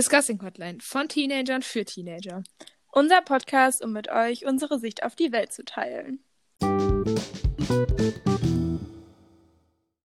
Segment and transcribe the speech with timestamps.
[0.00, 2.42] Discussing Hotline von Teenagern für Teenager.
[2.90, 6.24] Unser Podcast, um mit euch unsere Sicht auf die Welt zu teilen.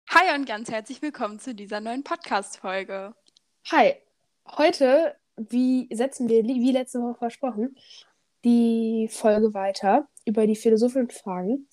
[0.09, 3.15] Hi und ganz herzlich willkommen zu dieser neuen Podcast-Folge.
[3.71, 3.95] Hi,
[4.57, 7.77] heute, wie setzen wir, wie letzte Woche versprochen,
[8.43, 11.69] die Folge weiter über die philosophischen Fragen.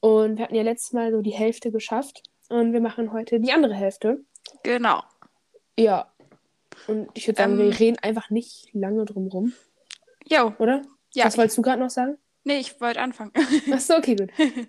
[0.00, 2.24] Und wir hatten ja letztes Mal so die Hälfte geschafft.
[2.50, 4.22] Und wir machen heute die andere Hälfte.
[4.64, 5.02] Genau.
[5.78, 6.12] Ja.
[6.88, 9.52] Und ich würde sagen, Ähm, wir reden einfach nicht lange drum rum,
[10.26, 10.82] Jo, oder?
[11.14, 11.24] ja.
[11.26, 12.18] Was wolltest du gerade noch sagen?
[12.44, 13.32] nee, ich wollte anfangen.
[13.72, 14.30] Achso, okay, gut.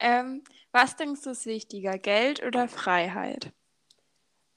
[0.00, 3.52] ähm, was denkst du ist wichtiger, Geld oder Freiheit?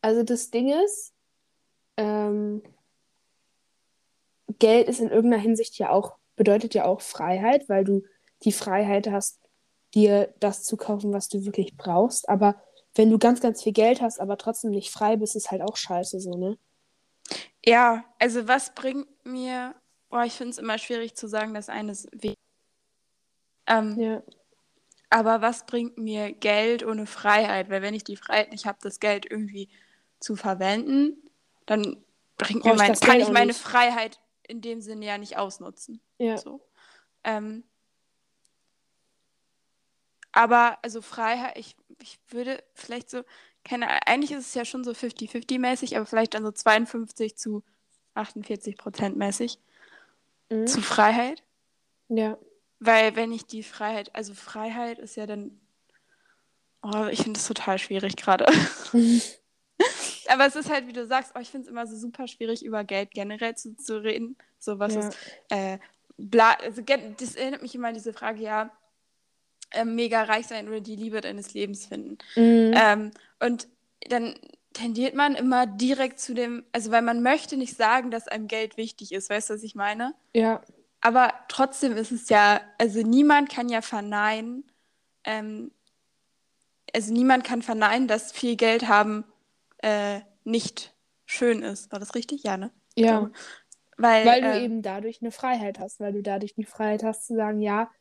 [0.01, 1.13] Also das Ding ist,
[1.97, 2.63] ähm,
[4.59, 8.03] Geld ist in irgendeiner Hinsicht ja auch, bedeutet ja auch Freiheit, weil du
[8.43, 9.39] die Freiheit hast,
[9.93, 12.27] dir das zu kaufen, was du wirklich brauchst.
[12.29, 12.61] Aber
[12.95, 15.75] wenn du ganz, ganz viel Geld hast, aber trotzdem nicht frei bist, ist halt auch
[15.77, 16.57] scheiße so, ne?
[17.65, 19.75] Ja, also was bringt mir,
[20.09, 22.37] boah, ich finde es immer schwierig zu sagen, dass eines wichtig
[23.67, 24.23] ähm, Ja.
[25.09, 27.69] Aber was bringt mir Geld ohne Freiheit?
[27.69, 29.69] Weil wenn ich die Freiheit nicht habe, das Geld irgendwie
[30.19, 31.29] zu verwenden,
[31.65, 32.03] dann
[32.37, 33.61] bringt Brauch mir mein, kann ich meine nicht.
[33.61, 36.01] Freiheit in dem Sinne ja nicht ausnutzen.
[36.17, 36.37] Ja.
[36.37, 36.61] So.
[37.23, 37.63] Ähm,
[40.31, 43.23] aber also Freiheit, ich, ich würde vielleicht so,
[43.67, 47.63] keine eigentlich ist es ja schon so 50-50 mäßig, aber vielleicht dann so 52 zu
[48.13, 49.59] 48 Prozent mäßig
[50.49, 50.67] Mhm.
[50.67, 51.43] zu Freiheit.
[52.07, 52.37] Ja.
[52.79, 55.59] Weil wenn ich die Freiheit, also Freiheit ist ja dann,
[56.83, 58.45] oh, ich finde das total schwierig gerade.
[60.27, 62.63] Aber es ist halt, wie du sagst, oh, ich finde es immer so super schwierig,
[62.63, 64.37] über Geld generell zu, zu reden.
[64.59, 65.07] So was Ja.
[65.09, 65.17] ist,
[65.49, 65.79] äh,
[66.17, 68.71] bla, also das erinnert mich immer an diese Frage, ja,
[69.71, 72.17] äh, mega reich sein oder die Liebe deines Lebens finden.
[72.35, 72.73] Mhm.
[72.75, 73.67] Ähm, und
[74.07, 74.35] dann
[74.73, 78.77] tendiert man immer direkt zu dem, also weil man möchte nicht sagen, dass einem Geld
[78.77, 80.13] wichtig ist, weißt du, was ich meine?
[80.33, 80.61] ja.
[81.01, 84.63] Aber trotzdem ist es ja, also niemand kann ja verneinen,
[85.23, 85.71] ähm,
[86.95, 89.23] also niemand kann verneinen, dass viel Geld haben
[89.83, 90.95] äh, nicht
[91.27, 91.91] schön ist.
[91.91, 92.41] War das richtig?
[92.41, 92.71] Ja, ne?
[92.95, 93.21] Ja.
[93.21, 93.29] So.
[93.97, 97.27] Weil, Weil du ähm, eben dadurch eine Freiheit hast, weil du dadurch die Freiheit hast
[97.27, 97.91] zu sagen, ja,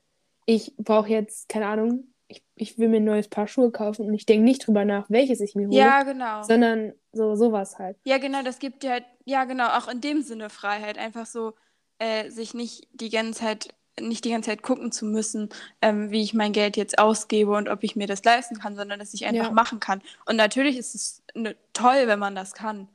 [0.47, 4.15] ich brauche jetzt, keine Ahnung, ich, ich will mir ein neues Paar Schuhe kaufen und
[4.15, 6.43] ich denke nicht drüber nach, welches ich mir hole, Ja, genau.
[6.43, 7.97] sondern so sowas halt.
[8.05, 11.55] Ja, genau, das gibt dir halt, ja, genau, auch in dem Sinne Freiheit, einfach so
[11.99, 16.23] äh, sich nicht die ganze Zeit, nicht die ganze Zeit gucken zu müssen, ähm, wie
[16.23, 19.27] ich mein Geld jetzt ausgebe und ob ich mir das leisten kann, sondern dass ich
[19.27, 19.53] einfach Ja.
[19.53, 20.03] machen kann.
[20.27, 22.89] Und natürlich ist es ne, toll, wenn man das kann.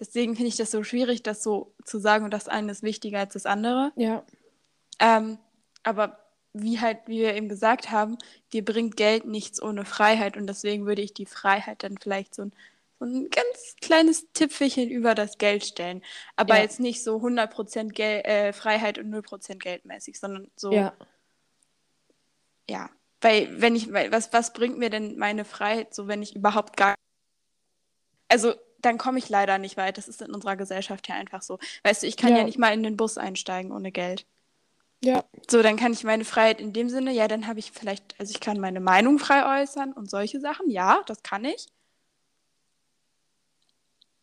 [0.00, 3.20] Deswegen finde ich das so schwierig, das so zu sagen und das eine ist wichtiger
[3.20, 3.92] als das andere.
[3.96, 4.24] Ja,
[4.98, 5.38] Ähm,
[5.82, 6.18] aber
[6.54, 8.18] wie halt, wie wir eben gesagt haben,
[8.52, 12.42] dir bringt Geld nichts ohne Freiheit und deswegen würde ich die Freiheit dann vielleicht so
[12.42, 12.52] ein,
[13.00, 16.02] so ein ganz kleines Tippfelchen über das Geld stellen.
[16.36, 16.62] Aber Ja.
[16.62, 20.92] jetzt nicht so 100% Gel äh, Freiheit und 0% geldmäßig, sondern so, ja,
[22.68, 22.90] ja.
[23.20, 26.76] Weil, wenn ich, weil, was, was bringt mir denn meine Freiheit, so wenn ich überhaupt
[26.76, 26.94] gar.
[28.28, 29.96] Also, dann komme ich leider nicht weit.
[29.98, 31.58] Das ist in unserer Gesellschaft ja einfach so.
[31.84, 32.44] Weißt du, ich kann ja, Ja.
[32.44, 34.26] nicht mal in den Bus einsteigen ohne Geld.
[35.04, 38.18] Ja, So, dann kann ich meine Freiheit in dem Sinne, ja, dann habe ich vielleicht,
[38.18, 41.66] also ich kann meine Meinung frei äußern und solche Sachen, ja, das kann ich.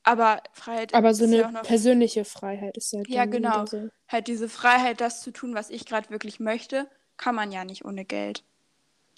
[0.04, 3.66] Aber Freiheit aber so ist ja auch eine noch persönliche Freiheit ist ja Ja, genau.
[3.66, 3.90] so.
[4.12, 7.86] halt diese Freiheit, das zu tun, was ich gerade wirklich möchte, kann man ja nicht
[7.86, 8.44] ohne Geld.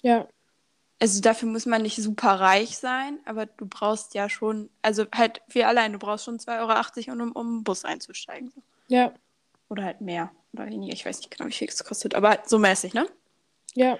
[0.02, 0.28] Ja,
[1.00, 5.42] Also dafür muss man nicht super reich sein, aber du brauchst ja schon, also halt
[5.48, 8.52] wir allein, du brauchst schon 2,80 Euro, um, um einen Bus einzusteigen.
[8.88, 9.12] ja,
[9.68, 12.48] Oder halt mehr oder weniger, ich weiß nicht genau, wie viel es kostet, aber halt
[12.48, 13.06] so mäßig, ne?
[13.74, 13.98] ja.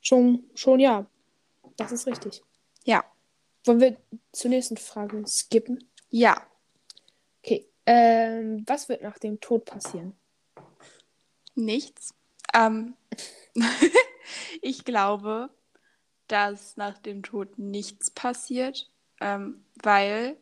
[0.00, 1.06] Schon, schon ja.
[1.76, 2.42] Das ist richtig.
[2.84, 3.04] Ja.
[3.64, 3.96] Wollen wir
[4.32, 5.88] zur nächsten Frage skippen?
[6.10, 6.46] Ja.
[7.42, 7.66] Okay.
[7.86, 10.14] Ähm, was wird nach dem Tod passieren?
[11.54, 12.14] Nichts.
[12.52, 12.96] Ähm,
[14.62, 15.48] ich glaube,
[16.28, 18.90] dass nach dem Tod nichts passiert,
[19.20, 20.36] ähm, weil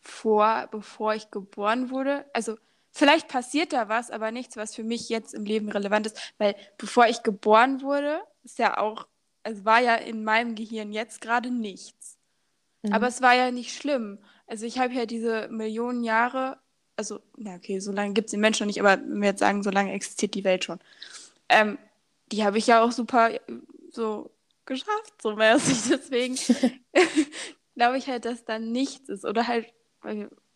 [0.00, 2.56] vor, bevor ich geboren wurde, also
[2.90, 6.54] vielleicht passiert da was, aber nichts, was für mich jetzt im Leben relevant ist, weil
[6.78, 9.06] bevor ich geboren wurde, ist ja auch,
[9.42, 12.18] es war ja in meinem Gehirn jetzt gerade nichts.
[12.82, 12.92] Mhm.
[12.92, 14.18] Aber es war ja nicht schlimm.
[14.46, 16.58] Also ich habe ja diese Millionen Jahre,
[16.96, 19.40] also, na okay, so lange gibt es den Menschen noch nicht, aber wenn wir jetzt
[19.40, 20.80] sagen, so lange existiert die Welt schon.
[21.48, 21.78] Ähm,
[22.32, 23.40] die habe ich ja auch super äh,
[23.90, 24.30] so
[24.66, 25.90] geschafft, so mäßig.
[25.90, 26.36] Deswegen
[27.74, 29.24] glaube ich halt, dass da nichts ist.
[29.24, 29.72] Oder halt,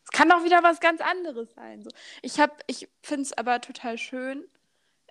[0.05, 1.83] es kann auch wieder was ganz anderes sein.
[1.83, 1.91] So.
[2.23, 2.37] Ich
[2.67, 4.45] ich finde es aber total schön,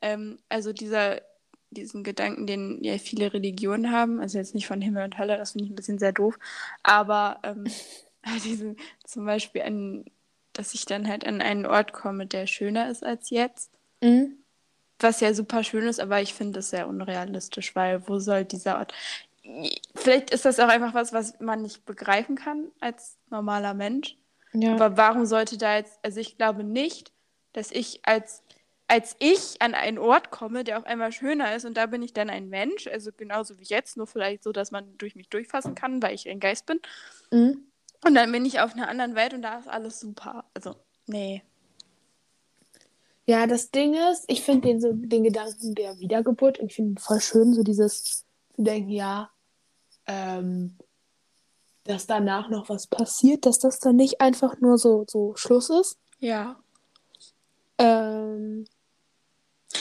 [0.02, 1.22] ähm, also dieser,
[1.72, 5.54] diesen Gedanken, den ja viele Religionen haben, also jetzt nicht von Himmel und Hölle, das
[5.54, 6.38] finde ich ein bisschen sehr doof,
[6.84, 7.66] aber ähm,
[8.44, 10.06] diesen, zum Beispiel, an,
[10.54, 13.72] dass ich dann halt an einen Ort komme, der schöner ist als jetzt.
[14.02, 14.38] Mhm.
[15.00, 18.78] Was ja super schön ist, aber ich finde es sehr unrealistisch, weil wo soll dieser
[18.78, 18.94] Ort.
[19.96, 24.16] Vielleicht ist das auch einfach was, was man nicht begreifen kann als normaler Mensch.
[24.54, 24.74] Ja.
[24.74, 27.12] Aber warum sollte da jetzt, also ich glaube nicht,
[27.54, 28.44] dass ich als,
[28.88, 32.14] als ich an einen Ort komme, der auf einmal schöner ist und da bin ich
[32.14, 35.76] dann ein Mensch, also genauso wie jetzt, nur vielleicht so, dass man durch mich durchfassen
[35.76, 36.80] kann, weil ich ein Geist bin.
[37.32, 37.68] Mhm.
[38.06, 40.46] Und dann bin ich auf einer anderen Welt und da ist alles super.
[40.54, 40.76] Also,
[41.08, 41.42] nee.
[43.26, 47.22] Ja, das Ding ist, ich finde den, so, den Gedanken der Wiedergeburt, ich finde voll
[47.22, 48.24] schön, so dieses zu
[48.58, 49.32] denken, ja,
[50.06, 50.78] ähm,
[51.86, 55.98] dass danach noch was passiert, dass das dann nicht einfach nur so, so Schluss ist.
[56.20, 56.58] Ja.
[57.78, 58.66] Ähm,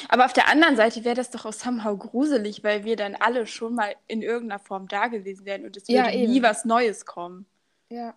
[0.08, 3.46] Aber auf der anderen Seite wäre das doch auch somehow gruselig, weil wir dann alle
[3.46, 6.32] schon mal in irgendeiner Form da gewesen wären und es Ja, würde eben.
[6.32, 7.46] nie was Neues kommen.
[7.88, 8.14] ja.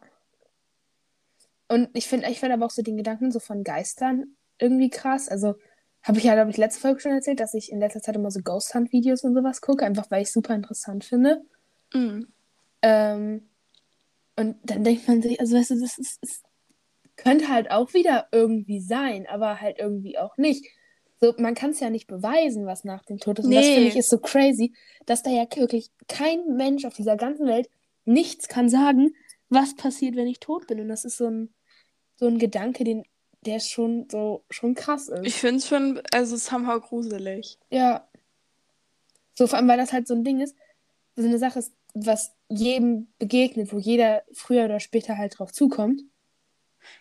[1.68, 5.28] Und ich finde ich find aber auch so den Gedanken so von Geistern irgendwie krass.
[5.28, 5.56] Also
[6.04, 8.30] habe ich ja, glaube ich, letzte Folge schon erzählt, dass ich in letzter Zeit immer
[8.30, 11.42] so Ghost Hunt Videos und sowas gucke, einfach weil ich super interessant finde.
[11.92, 12.28] Mhm.
[12.84, 13.50] Ähm,
[14.36, 16.44] und dann denkt man sich, also weißt du, das ist, es
[17.16, 20.66] könnte halt auch wieder irgendwie sein, aber halt irgendwie auch nicht.
[21.22, 23.46] So, man kann es ja nicht beweisen, was nach dem Tod ist.
[23.46, 24.74] Und das finde ich ist so crazy,
[25.06, 27.70] dass da ja wirklich kein Mensch auf dieser ganzen Welt
[28.04, 29.16] nichts kann sagen,
[29.50, 30.82] was passiert, wenn ich tot bin.
[30.82, 31.54] Und das ist so ein,
[32.16, 33.06] so ein Gedanke, den,
[33.42, 35.26] der schon so schon krass ist.
[35.26, 37.58] Ich finde es schon, also somehow gruselig.
[37.70, 38.08] Ja.
[39.34, 40.56] So, vor allem, weil das halt so ein Ding ist,
[41.16, 46.02] so eine Sache ist, was jedem begegnet, wo jeder früher oder später halt drauf zukommt.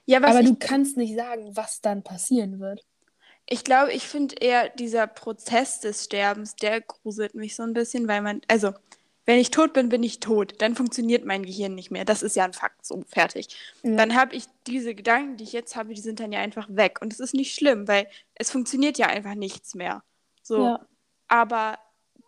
[0.07, 2.87] Ja, Aber du kannst nicht sagen, was dann passieren wird.
[3.47, 8.09] ich glaube, ich finde eher dieser Prozess des Sterbens, der gruselt mich so ein bisschen,
[8.09, 8.73] weil man, also,
[9.27, 10.55] wenn ich tot bin, bin ich tot.
[10.61, 12.05] Dann funktioniert mein Gehirn nicht mehr.
[12.05, 13.49] Das ist ja ein Fakt, so fertig.
[13.83, 13.97] Ja.
[13.97, 17.01] Dann habe ich diese Gedanken, die ich jetzt habe, die sind dann ja einfach weg.
[17.01, 20.03] Und es ist nicht schlimm, weil es funktioniert ja einfach nichts mehr.
[20.43, 20.65] So.
[20.65, 20.87] Ja.
[21.29, 21.79] Aber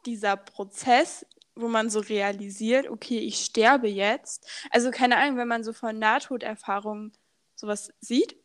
[0.07, 4.47] dieser Prozess, wo man so realisiert, okay, ich sterbe jetzt.
[4.71, 7.13] Also keine Ahnung, wenn man so von Nahtoderfahrungen
[7.55, 8.37] sowas sieht,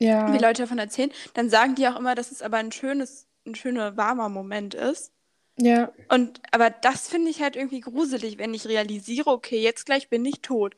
[0.00, 0.32] Ja.
[0.32, 3.54] wie Leute davon erzählen, dann sagen die auch immer, dass es aber ein schönes, ein
[3.54, 5.12] schöner, warmer Moment ist.
[5.58, 5.92] Ja.
[6.08, 10.24] Und aber das finde ich halt irgendwie gruselig, wenn ich realisiere, okay, jetzt gleich bin
[10.24, 10.76] ich tot.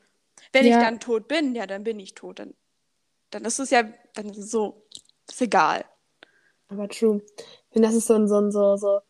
[0.53, 0.77] Wenn Ja.
[0.77, 2.39] ich dann tot bin, ja, dann bin ich tot.
[2.39, 2.53] Dann,
[3.31, 3.83] dann ist es ja,
[4.13, 4.83] dann ist es so,
[5.29, 5.85] ist egal.
[6.69, 7.21] Aber true.
[7.37, 9.01] Ich finde, das ist so ein, so ein, so, so.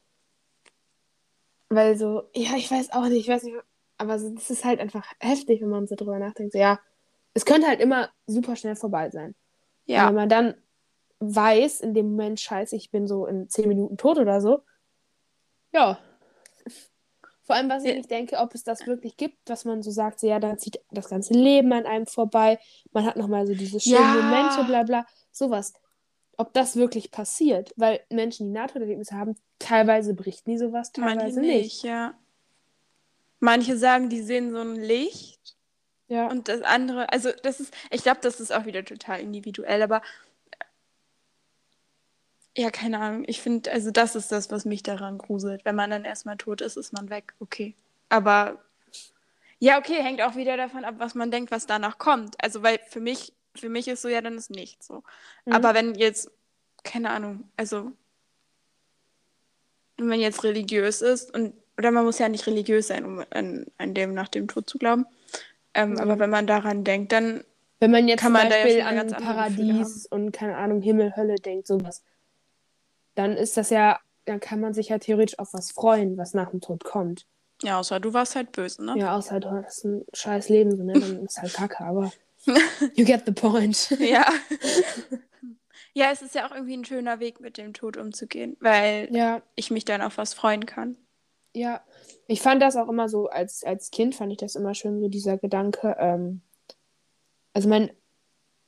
[1.70, 3.58] Weil so, ja, ich weiß auch nicht, ich weiß nicht,
[3.98, 6.54] aber so, das ist halt einfach heftig, wenn man so drüber nachdenkt.
[6.54, 6.80] So, ja,
[7.34, 9.30] es könnte halt immer super schnell vorbei sein.
[9.30, 9.36] Und
[9.86, 10.56] Ja, wenn man dann
[11.20, 14.64] weiß, in dem Moment, scheiße, ich bin so in zehn Minuten tot oder so.
[15.74, 16.00] Ja.
[17.44, 20.20] Vor allem, was ich nicht denke, ob es das wirklich gibt, was man so sagt,
[20.20, 22.60] so, ja, dann zieht das ganze Leben an einem vorbei,
[22.92, 24.14] man hat nochmal so diese schönen Ja.
[24.22, 25.74] Momente, bla bla, sowas.
[26.38, 31.40] Ob das wirklich passiert, weil Menschen, die Nahtoderlebnisse haben, teilweise berichten die sowas, manche teilweise
[31.42, 31.84] nicht, nicht.
[31.84, 32.14] ja.
[33.40, 35.56] Manche sagen, die sehen so ein Licht
[36.08, 36.28] Ja.
[36.28, 40.02] und das andere, also das ist, ich glaube, das ist auch wieder total individuell, aber
[42.56, 43.24] äh, ja, keine Ahnung.
[43.28, 45.66] Ich finde, also das ist das, was mich daran gruselt.
[45.66, 47.34] Wenn man dann erstmal tot ist, ist man weg.
[47.40, 47.76] Okay.
[48.10, 48.60] Aber
[49.60, 52.36] ja, okay, hängt auch wieder davon ab, was man denkt, was danach kommt.
[52.44, 55.04] Also, weil für mich, für mich ist so, ja, dann ist nichts so.
[55.46, 55.54] Mhm.
[55.54, 56.32] Aber wenn jetzt,
[56.84, 57.92] keine Ahnung, also
[59.98, 63.66] wenn man jetzt religiös ist und oder man muss ja nicht religiös sein, um an,
[63.78, 65.06] an dem nach dem Tod zu glauben.
[65.74, 66.00] Ähm, Mhm.
[66.00, 67.44] Aber wenn man daran denkt, dann
[67.80, 70.82] Wenn man jetzt kann zum man da ja Beispiel eine an Paradies und keine Ahnung,
[70.82, 72.04] Himmel, Hölle denkt, sowas,
[73.16, 76.50] dann ist das ja, dann kann man sich ja theoretisch auf was freuen, was nach
[76.50, 77.28] dem Tod kommt.
[77.62, 78.96] ja, außer du warst halt böse, ne?
[78.98, 80.94] Ja, außer du hast ein scheiß Leben, so, ne?
[80.94, 82.12] dann ist halt kacke, aber
[82.96, 83.90] you get the point.
[84.00, 84.26] Ja.
[85.94, 89.42] ja, es ist ja auch irgendwie ein schöner Weg, mit dem Tod umzugehen, weil Ja,
[89.56, 90.98] ich mich dann auf was freuen kann.
[91.54, 91.82] ja.
[92.28, 95.08] Ich fand das auch immer so, als, als Kind fand ich das immer schön, so
[95.08, 96.42] dieser Gedanke, ähm,
[97.54, 97.92] also mein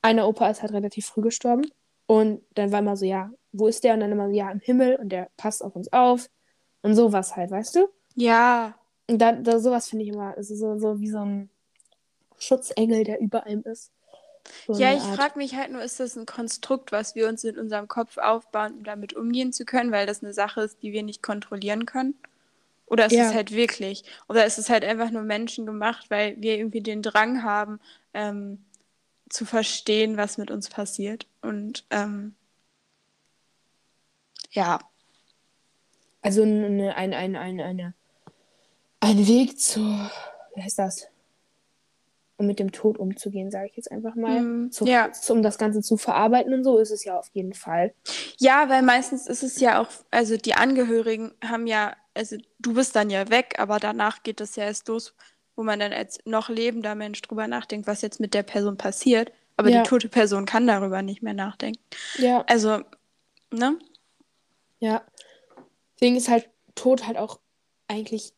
[0.02, 1.66] einer Opa ist halt relativ früh gestorben
[2.06, 3.94] und dann war immer so, ja, wo ist der?
[3.94, 6.30] Und dann immer so, ja, im Himmel und der passt auf uns auf
[6.82, 7.88] und sowas halt, weißt du?
[8.14, 8.74] Ja,
[9.08, 11.50] Und da, da sowas finde ich immer, also so, so wie so ein
[12.40, 13.92] Schutzengel, der über einem ist.
[14.66, 17.58] So ja, ich frage mich halt nur, ist das ein Konstrukt, was wir uns in
[17.58, 21.02] unserem Kopf aufbauen, um damit umgehen zu können, weil das eine Sache ist, die wir
[21.02, 22.14] nicht kontrollieren können?
[22.86, 23.28] Oder ist Ja.
[23.30, 24.04] es halt wirklich?
[24.28, 27.80] Oder ist es halt einfach nur menschengemacht, weil wir irgendwie den Drang haben,
[28.14, 28.64] ähm,
[29.30, 31.26] zu verstehen, was mit uns passiert?
[31.42, 32.34] Und ähm,
[34.50, 34.78] ja,
[36.22, 37.94] Also eine, ein, ein, ein, eine,
[39.00, 39.80] ein Weg zu,
[40.54, 41.09] wie heißt das?
[42.40, 44.40] Um mit dem Tod umzugehen, sage ich jetzt einfach mal.
[44.40, 45.10] Mm, Zu, ja.
[45.28, 47.92] Um das Ganze zu verarbeiten und so ist es ja auf jeden Fall.
[48.38, 52.96] Ja, weil meistens ist es ja auch, also die Angehörigen haben ja, also du bist
[52.96, 55.14] dann ja weg, aber danach geht es ja erst los,
[55.54, 59.30] wo man dann als noch lebender Mensch drüber nachdenkt, was jetzt mit der Person passiert.
[59.58, 59.82] Aber Ja.
[59.82, 61.82] die tote Person kann darüber nicht mehr nachdenken.
[62.16, 62.42] Ja.
[62.48, 62.80] Also,
[63.52, 63.78] ne?
[64.78, 65.02] Ja.
[65.94, 67.38] Deswegen ist halt Tod halt auch
[67.86, 68.32] eigentlich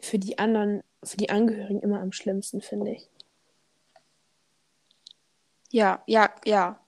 [0.00, 3.08] für die anderen, für die Angehörigen immer am schlimmsten, finde ich.
[5.70, 6.80] Ja, ja, ja.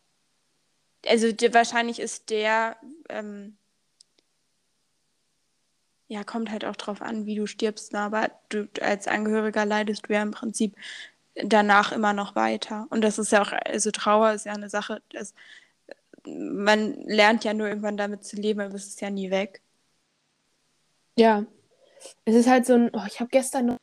[1.06, 2.76] Also die, wahrscheinlich ist der,
[3.08, 3.56] ähm,
[6.08, 8.00] ja, kommt halt auch drauf an, wie du stirbst, ne?
[8.00, 10.75] aber du als Angehöriger leidest du ja im Prinzip
[11.35, 12.87] danach immer noch weiter.
[12.90, 15.35] Und das ist ja auch, also Trauer ist ja eine Sache, das,
[16.26, 19.62] man lernt ja nur irgendwann damit zu leben, aber es ist ja nie weg.
[21.16, 21.47] Ja.
[22.25, 23.78] Es ist halt so ein, oh, ich habe gestern noch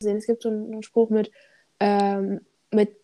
[0.00, 1.30] gesehen, es gibt so einen, einen Spruch mit,
[1.78, 2.40] ähm,
[2.70, 2.96] mit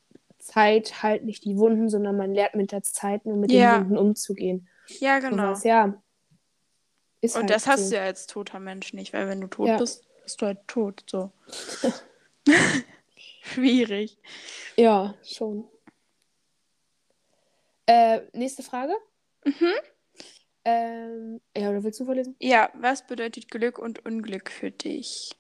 [0.46, 3.78] Zeit halt nicht die Wunden, sondern man lernt mit der Zeit nur mit Ja.
[3.78, 4.68] den Wunden umzugehen.
[5.00, 5.50] Ja, genau.
[5.50, 6.00] was, ja.
[7.20, 7.90] Ist Und halt das hast so.
[7.90, 9.76] du ja als toter Mensch nicht, weil wenn du tot Ja.
[9.78, 11.04] bist, bist du halt tot.
[11.08, 11.32] So.
[13.42, 14.18] Schwierig.
[14.76, 15.68] Ja, schon.
[17.86, 18.94] Äh, nächste Frage.
[19.44, 19.72] Mhm.
[20.64, 22.34] Ähm, ja, oder willst du vorlesen?
[22.40, 25.30] Ja, was bedeutet Glück und Unglück für dich?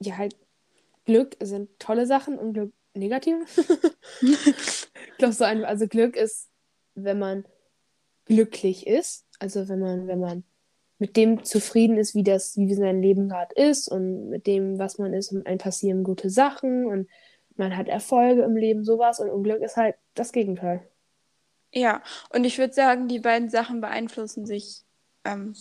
[0.00, 0.36] Ja, halt,
[1.04, 3.44] Glück sind tolle Sachen und Glück negative.
[4.22, 6.48] ich glaube so einfach, also Glück ist,
[6.94, 7.44] wenn man
[8.24, 10.44] glücklich ist, also wenn man, wenn man
[10.98, 14.98] mit dem zufrieden ist, wie das, wie sein Leben gerade ist und mit dem, was
[14.98, 17.08] man ist, und einem passieren gute Sachen und
[17.56, 20.88] man hat Erfolge im Leben, sowas und Unglück ist halt das Gegenteil.
[21.72, 24.82] Ja, und ich würde sagen, die beiden Sachen beeinflussen sich
[25.24, 25.54] ähm,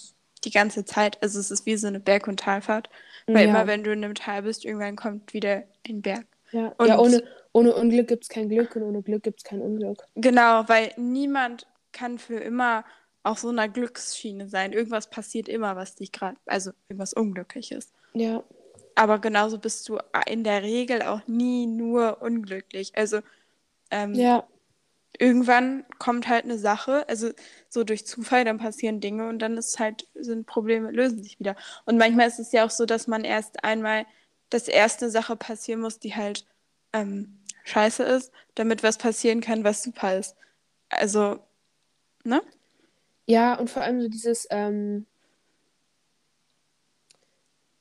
[0.45, 1.21] die ganze Zeit.
[1.21, 2.89] Also es ist wie so eine Berg- und Talfahrt.
[3.27, 3.49] Weil Ja.
[3.49, 6.25] immer, wenn du in einem Tal bist, irgendwann kommt wieder ein Berg.
[6.55, 9.43] Ja, Und- ja ohne, ohne Unglück gibt es kein Glück und ohne Glück gibt es
[9.43, 10.03] kein Unglück.
[10.15, 12.85] Genau, weil niemand kann für immer
[13.23, 14.71] auf so einer Glücksschiene sein.
[14.71, 17.91] Irgendwas passiert immer, was dich gerade, also irgendwas Unglückliches.
[18.13, 18.43] Ja,
[18.95, 19.97] Aber genauso bist du
[20.27, 22.93] in der Regel auch nie nur unglücklich.
[22.95, 23.19] Also
[23.91, 24.47] ähm, ja,
[25.19, 27.31] irgendwann kommt halt eine Sache, also
[27.69, 31.55] so durch Zufall, dann passieren Dinge und dann ist halt, sind Probleme, lösen sich wieder.
[31.85, 34.05] Und manchmal ist es ja auch so, dass man erst einmal,
[34.49, 36.45] dass erst eine Sache passieren muss, die halt
[36.93, 40.35] ähm, scheiße ist, damit was passieren kann, was super ist.
[40.89, 41.39] Also,
[42.23, 42.41] ne?
[43.27, 45.05] Ja, und vor allem so dieses, ähm,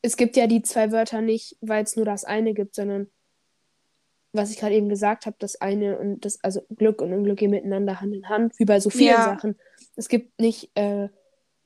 [0.03, 3.09] es gibt ja die zwei Wörter nicht, weil es nur das eine gibt, sondern
[4.33, 7.53] was ich gerade eben gesagt habe, das eine und das, also Glück und Unglück gehen
[7.53, 9.23] miteinander Hand in Hand, wie bei so vielen Ja.
[9.23, 9.57] Sachen.
[9.95, 11.09] Es gibt nicht äh,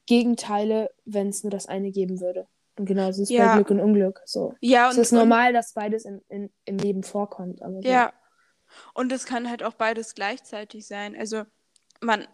[0.06, 2.46] Gegenteile, wenn es nur das eine geben würde.
[2.78, 3.48] Und genauso ist es Ja.
[3.48, 4.54] bei Glück und Unglück so.
[4.60, 7.58] Ja, Es und, ist normal, dass beides in, in, im Leben vorkommt.
[7.60, 7.80] So.
[7.82, 8.12] ja.
[8.94, 11.16] Und es kann halt auch beides gleichzeitig sein.
[11.16, 11.44] Also,
[12.00, 12.26] man.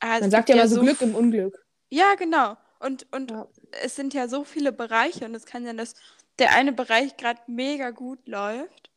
[0.00, 1.64] es Man sagt ja immer so so Glück im Unglück.
[1.90, 2.56] Ja, genau.
[2.80, 3.48] Und, und Ja.
[3.82, 5.94] es sind ja so viele Bereiche und es kann sein, dass
[6.38, 8.90] der eine Bereich gerade mega gut läuft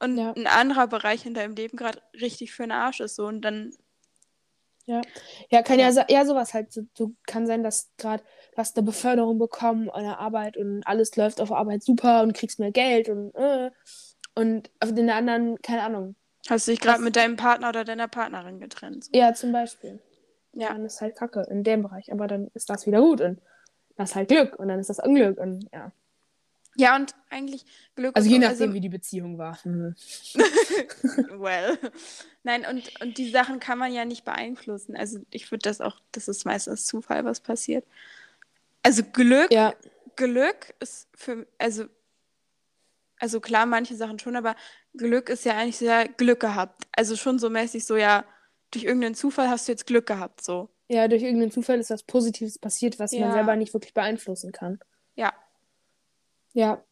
[0.00, 0.32] und Ja.
[0.32, 3.16] ein anderer Bereich in deinem Leben gerade richtig für den Arsch ist.
[3.16, 3.26] So.
[3.26, 3.74] Und dann,
[4.86, 5.00] Ja,
[5.50, 6.24] ja, kann ja, Ja.
[6.26, 6.72] sowas halt.
[6.72, 8.22] So, so kann sein, dass gerade
[8.52, 12.34] du hast eine Beförderung bekommen an der Arbeit und alles läuft auf Arbeit super und
[12.34, 13.70] kriegst mehr Geld und äh,
[14.34, 16.16] und auf den anderen, keine Ahnung.
[16.48, 19.04] hast du dich gerade mit deinem Partner oder deiner Partnerin getrennt.
[19.04, 19.10] So.
[19.14, 20.00] Ja, zum Beispiel.
[20.52, 20.68] Ja.
[20.68, 23.40] Dann ist halt Kacke in dem Bereich, aber dann ist das wieder gut und
[23.96, 25.92] das ist halt Glück und dann ist das Unglück und ja.
[26.76, 27.64] Ja, und eigentlich
[27.94, 29.58] Glück Also je nachdem, wie die Beziehung war.
[29.64, 29.94] Mhm.
[31.40, 31.78] well.
[32.42, 34.96] Nein, und, und die Sachen kann man ja nicht beeinflussen.
[34.96, 37.84] Also ich würde das auch, das ist meistens Zufall, was passiert.
[38.82, 39.74] Also Glück, Ja,
[40.16, 41.84] Glück ist für, also,
[43.18, 44.56] also klar, manche Sachen schon, aber
[44.96, 46.82] Glück ist ja eigentlich sehr Glück gehabt.
[46.92, 48.24] Also schon so mäßig so, ja,
[48.70, 50.68] durch irgendeinen Zufall hast du jetzt Glück gehabt, so.
[50.88, 53.32] ja, durch irgendeinen Zufall ist was Positives passiert, was man Ja.
[53.32, 54.80] selber nicht wirklich beeinflussen kann.
[55.14, 55.32] Ja.
[56.54, 56.82] Ja,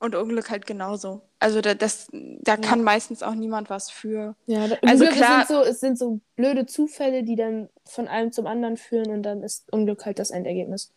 [0.00, 1.22] Und Unglück halt genauso.
[1.40, 4.36] Also da, das, da kann meistens auch niemand was für.
[4.46, 7.68] Ja, da, Also Glück, klar- Es sind, so, es sind so blöde Zufälle, die dann
[7.84, 10.92] von einem zum anderen führen und dann ist Unglück halt das Endergebnis.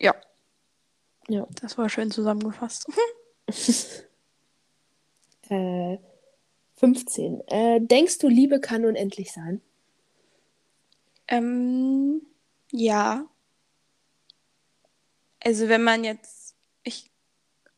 [0.00, 0.14] Ja.
[1.28, 1.46] Ja.
[1.60, 2.86] Das war schön zusammengefasst.
[5.48, 5.98] Äh,
[6.74, 7.40] 15.
[7.46, 9.60] Äh, denkst du, Liebe kann unendlich sein?
[11.28, 12.22] Ähm,
[12.72, 13.26] ja.
[15.44, 17.10] Also wenn man jetzt, ich,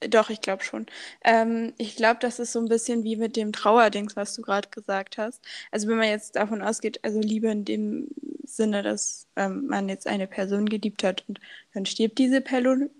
[0.00, 0.86] doch, ich glaube schon.
[1.24, 4.68] Ähm, ich glaube, das ist so ein bisschen wie mit dem Trauerdings, was du gerade
[4.70, 5.44] gesagt hast.
[5.72, 8.08] Also wenn man jetzt davon ausgeht, also Liebe in dem
[8.44, 11.40] Sinne, dass ähm, man jetzt eine Person geliebt hat und
[11.74, 12.90] dann stirbt diese Person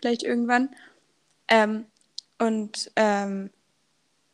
[0.00, 0.70] vielleicht irgendwann.
[1.48, 1.86] Ähm,
[2.40, 3.50] Und ähm,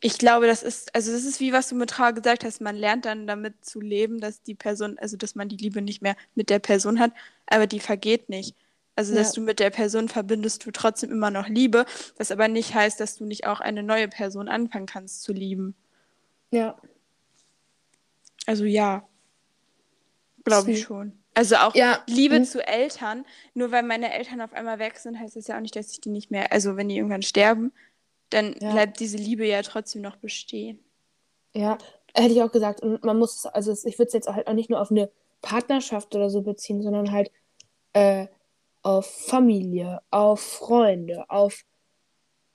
[0.01, 2.75] ich glaube, das ist, also das ist wie was du mit Trauer gesagt hast, man
[2.75, 6.15] lernt dann damit zu leben, dass die Person, also dass man die Liebe nicht mehr
[6.35, 7.13] mit der Person hat,
[7.47, 8.55] aber die vergeht nicht.
[8.95, 9.33] Also, dass Ja.
[9.35, 11.85] du mit der Person verbindest du trotzdem immer noch Liebe,
[12.17, 15.75] was aber nicht heißt, dass du nicht auch eine neue Person anfangen kannst zu lieben.
[16.51, 16.77] Ja.
[18.45, 19.07] Also ja,
[20.43, 21.17] glaube ich schon.
[21.33, 22.03] Also auch Ja.
[22.07, 22.45] Liebe Mhm.
[22.45, 25.75] zu Eltern, nur weil meine Eltern auf einmal weg sind, heißt das ja auch nicht,
[25.75, 27.71] dass ich die nicht mehr, also wenn die irgendwann sterben,
[28.29, 28.71] dann Ja.
[28.71, 30.79] bleibt diese Liebe ja trotzdem noch bestehen.
[31.55, 31.77] Ja,
[32.13, 32.81] hätte ich auch gesagt.
[32.81, 35.09] Und man muss, es- also ich würde es jetzt halt auch nicht nur auf eine
[35.41, 37.31] Partnerschaft oder so beziehen, sondern halt
[37.93, 38.27] äh,
[38.83, 41.63] auf Familie, auf Freunde, auf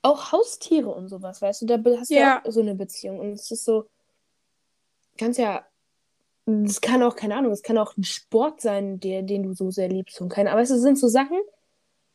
[0.03, 2.41] auch Haustiere und sowas, weißt du, da hast du Ja.
[2.45, 3.19] auch so eine Beziehung.
[3.19, 3.87] Und es ist so,
[5.19, 5.67] kannst ja,
[6.47, 9.71] es kann auch, keine Ahnung, es kann auch ein Sport sein, der, den du so
[9.71, 11.39] sehr liebst und keine, aber es sind so Sachen,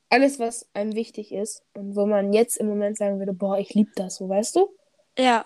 [0.10, 3.74] alles, was einem wichtig ist und wo man jetzt im Moment sagen würde, boah, ich
[3.74, 4.70] liebe das, so, weißt du?
[5.18, 5.46] Ja.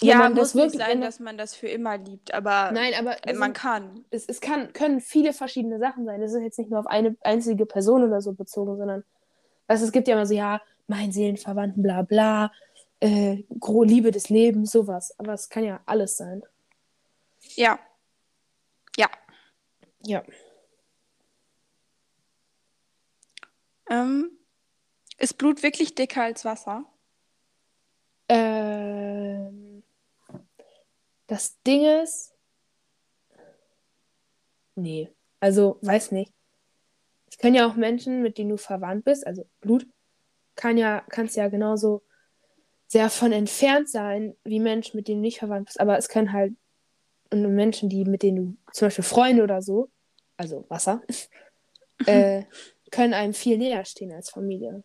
[0.00, 2.34] Wenn Ja, man muss das nicht wirklich- sein, wenn dass man das für immer liebt,
[2.34, 4.04] aber Nein, aber äh, man sind- kann.
[4.10, 6.20] es, es kann, können viele verschiedene Sachen sein.
[6.22, 9.04] Es ist jetzt nicht nur auf eine einzige Person oder so bezogen, sondern
[9.68, 12.50] du, es gibt ja immer so, ja, mein Seelenverwandten, bla bla,
[13.00, 13.44] äh,
[13.84, 15.14] Liebe des Lebens, sowas.
[15.18, 16.42] Aber es kann ja alles sein.
[17.54, 17.78] Ja.
[18.96, 19.08] Ja.
[20.02, 20.22] Ja.
[23.90, 24.30] Ähm,
[25.18, 26.84] ist Blut wirklich dicker als Wasser?
[28.28, 29.57] Ähm,
[31.28, 32.34] das Ding ist.
[34.74, 35.08] Nee.
[35.40, 36.32] Also, weiß nicht.
[37.30, 39.86] Es können ja auch Menschen, mit denen du verwandt bist, also Blut,
[40.56, 42.02] kann ja, kannst ja genauso
[42.88, 45.78] sehr von entfernt sein, wie Menschen, mit denen du nicht verwandt bist.
[45.78, 46.54] Aber es können halt
[47.30, 49.90] und Menschen, die, mit denen du, zum Beispiel Freunde oder so,
[50.36, 51.02] also Wasser,
[52.06, 52.44] äh,
[52.90, 54.82] können einem viel näher stehen als Familie.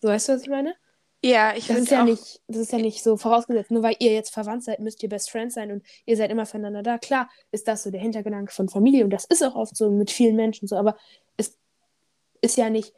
[0.00, 0.74] So weißt du, was ich meine?
[1.24, 2.04] Ja, ich Das ist finde ja auch.
[2.04, 3.70] nicht, das ist ja nicht so vorausgesetzt.
[3.70, 6.46] Nur weil ihr jetzt verwandt seid, müsst ihr Best Friends sein und ihr seid immer
[6.46, 6.98] füreinander da.
[6.98, 10.10] Klar ist das so der Hintergedanke von Familie und das ist auch oft so mit
[10.10, 10.96] vielen Menschen so, aber
[11.36, 11.56] es
[12.40, 12.92] ist ja nicht,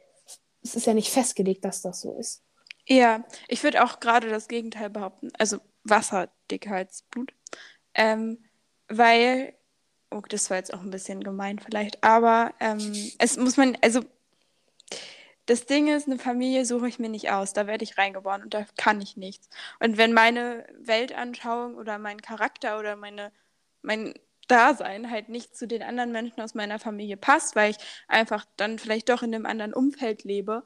[0.63, 2.41] es ist ja nicht festgelegt, dass das so ist.
[2.87, 5.29] Ja, ich würde auch gerade das Gegenteil behaupten.
[5.37, 7.31] Also Wasser dicker als Blut.
[7.93, 8.43] Ähm,
[8.87, 9.53] weil,
[10.11, 14.01] oh, das war jetzt auch ein bisschen gemein vielleicht, aber ähm, es muss man, also
[15.45, 17.53] das Ding ist, eine Familie suche ich mir nicht aus.
[17.53, 19.49] Da werde ich reingeboren und da kann ich nichts.
[19.79, 23.31] Und wenn meine Weltanschauung oder mein Charakter oder meine,
[23.81, 24.13] mein
[24.47, 27.77] Dasein halt nicht zu den anderen Menschen aus meiner Familie passt, weil ich
[28.07, 30.63] einfach dann vielleicht doch in einem anderen Umfeld lebe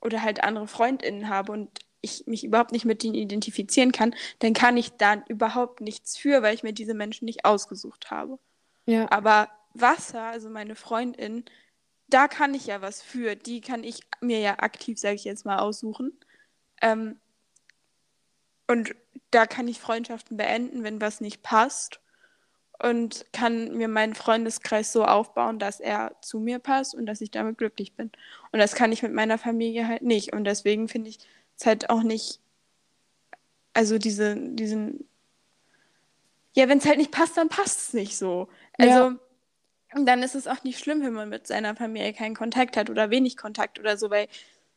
[0.00, 1.70] oder halt andere FreundInnen habe und
[2.02, 6.42] ich mich überhaupt nicht mit denen identifizieren kann, dann kann ich da überhaupt nichts für,
[6.42, 8.38] weil ich mir diese Menschen nicht ausgesucht habe.
[8.86, 9.10] Ja.
[9.10, 11.44] Aber Wasser, also meine Freundin,
[12.10, 13.36] da kann ich ja was für.
[13.36, 16.12] Die kann ich mir ja aktiv, sage ich jetzt mal, aussuchen.
[16.82, 17.18] Ähm,
[18.66, 18.94] und
[19.30, 22.00] da kann ich Freundschaften beenden, wenn was nicht passt.
[22.82, 27.30] Und kann mir meinen Freundeskreis so aufbauen, dass er zu mir passt und dass ich
[27.30, 28.10] damit glücklich bin.
[28.52, 30.32] Und das kann ich mit meiner Familie halt nicht.
[30.32, 31.18] Und deswegen finde ich
[31.58, 32.40] es halt auch nicht,
[33.74, 35.06] also diese, diesen,
[36.54, 38.48] ja, wenn es halt nicht passt, dann passt es nicht so.
[38.78, 39.16] Also, Ja.
[39.94, 42.90] Und dann ist es auch nicht schlimm, wenn man mit seiner Familie keinen Kontakt hat
[42.90, 44.26] oder wenig Kontakt oder so, weil,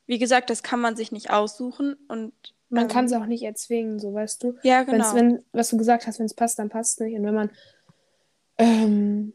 [0.08, 2.34] wie gesagt, das kann man sich nicht aussuchen und
[2.70, 4.56] Man ähm, kann es auch nicht erzwingen, so weißt du.
[4.64, 5.16] Ja, Wenn's, genau.
[5.16, 7.18] wenn, was du gesagt hast, wenn es passt, dann passt es nicht.
[7.18, 7.50] Und wenn man
[8.58, 9.34] ähm,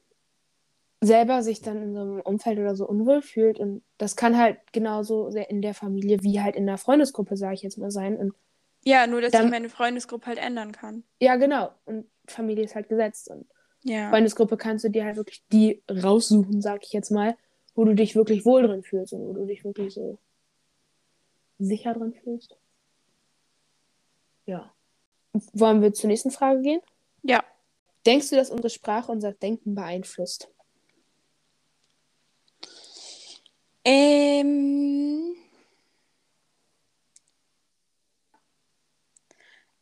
[1.00, 4.58] selber sich dann in so einem Umfeld oder so unwohl fühlt, und das kann halt
[4.72, 8.16] genauso sehr in der Familie wie halt in der Freundesgruppe, sage ich jetzt mal, sein.
[8.16, 8.34] Und
[8.84, 11.04] Ja, nur dass Dann- ich meine Freundesgruppe halt ändern kann.
[11.20, 11.70] ja, genau.
[11.84, 13.30] Und Familie ist halt gesetzt.
[13.30, 13.46] Und
[13.84, 14.10] Ja.
[14.10, 17.36] Freundesgruppe kannst du dir halt wirklich die raussuchen, sag ich jetzt mal,
[17.74, 20.18] wo du dich wirklich wohl drin fühlst und wo du dich wirklich so
[21.58, 22.56] sicher drin fühlst.
[24.46, 24.72] Ja.
[25.52, 26.80] Wollen wir zur nächsten Frage gehen?
[27.22, 27.44] Ja.
[28.06, 30.48] Denkst du, dass unsere Sprache unser Denken beeinflusst?
[33.84, 35.36] Ähm.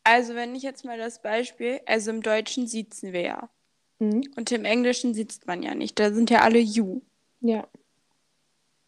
[0.04, 3.50] Also, wenn ich jetzt mal das Beispiel, also im Deutschen siezen wir ja.
[3.98, 4.22] Mhm.
[4.36, 5.98] Und im Englischen siezt man ja nicht.
[5.98, 7.00] Da sind ja alle you.
[7.40, 7.66] Ja.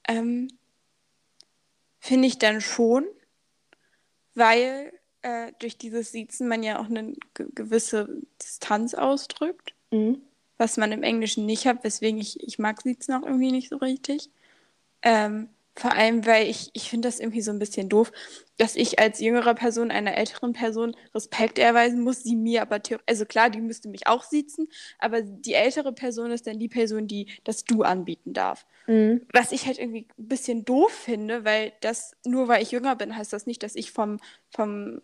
[0.06, 0.48] Ähm,
[2.00, 3.04] Finde ich dann schon,
[4.34, 4.92] weil
[5.22, 10.20] äh, durch dieses Siezen man ja auch eine ge gewisse Distanz ausdrückt, Mhm.
[10.58, 13.76] was man im Englischen nicht hat, weswegen ich, ich mag Siezen auch irgendwie nicht so
[13.78, 14.30] richtig.
[15.02, 18.10] Ähm, Vor allem, weil ich, ich finde das irgendwie so ein bisschen doof,
[18.56, 23.24] dass ich als jüngere Person einer älteren Person Respekt erweisen muss, sie mir aber, also
[23.24, 24.66] klar, die müsste mich auch sitzen,
[24.98, 28.66] aber die ältere Person ist dann die Person, die das Du anbieten darf.
[28.88, 29.20] Mhm.
[29.32, 33.16] Was ich halt irgendwie ein bisschen doof finde, weil das, nur weil ich jünger bin,
[33.16, 34.18] heißt das nicht, dass ich vom,
[34.50, 35.00] vom,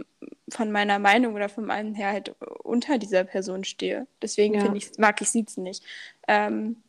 [0.48, 2.34] von meiner Meinung oder von meinem her halt
[2.64, 4.08] unter dieser Person stehe.
[4.20, 4.74] Deswegen ja.
[4.74, 5.84] ich, mag ich Sitzen nicht.
[6.26, 6.82] Ähm,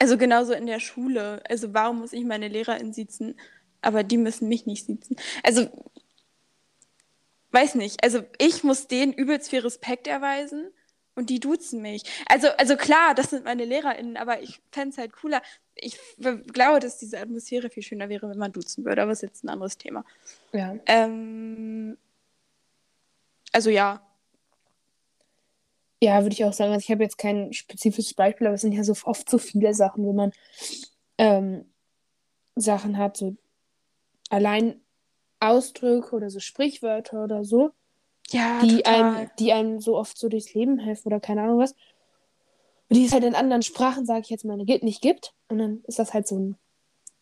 [0.00, 1.42] also genauso in der Schule.
[1.48, 3.38] Also warum muss ich meine Lehrerin sitzen,
[3.82, 5.16] aber die müssen mich nicht sitzen?
[5.44, 5.68] Also
[7.52, 8.02] weiß nicht.
[8.02, 10.70] Also ich muss denen übelst viel Respekt erweisen
[11.14, 12.04] und die duzen mich.
[12.26, 15.42] Also, also klar, das sind meine LehrerInnen, aber ich fände es halt cooler.
[15.74, 19.44] Ich glaube, dass diese Atmosphäre viel schöner wäre, wenn man duzen würde, aber ist jetzt
[19.44, 20.04] ein anderes Thema.
[20.52, 20.76] Ja.
[20.86, 21.98] Ähm,
[23.52, 24.02] also ja,
[26.02, 26.72] ja, würde ich auch sagen.
[26.72, 29.74] Also ich habe jetzt kein spezifisches Beispiel, aber es sind ja so oft so viele
[29.74, 30.32] Sachen, wenn man
[31.18, 31.66] ähm,
[32.56, 33.36] Sachen hat, so
[34.30, 34.80] allein
[35.40, 37.70] Ausdrücke oder so Sprichwörter oder so,
[38.28, 41.72] ja, die einem, die einem so oft so durchs Leben helfen oder keine Ahnung was.
[42.88, 45.32] Und die es halt in anderen Sprachen, sage ich jetzt mal, nicht gibt.
[45.48, 46.56] Und dann ist das halt so ein